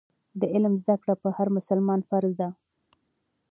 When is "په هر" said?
1.21-1.47